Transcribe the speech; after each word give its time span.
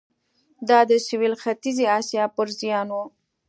دا 0.69 0.79
د 0.89 0.91
سوېل 1.07 1.33
ختیځې 1.41 1.85
اسیا 1.97 2.25
پر 2.35 2.47
زیان 2.59 2.87
و. 2.91 2.97